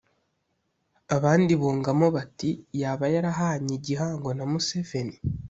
[1.15, 2.49] abandi bungamo bati:
[2.81, 5.15] «yaba yarahanye igihango na museveni.»